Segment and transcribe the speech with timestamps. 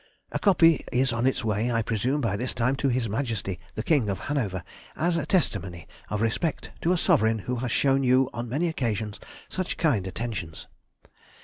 [0.31, 3.83] A copy is on its way I presume by this time to His Majesty the
[3.83, 4.63] King of Hanover,
[4.95, 9.19] as a testimony of respect to a sovereign who has shown you on many occasions
[9.47, 10.65] such kind attentions.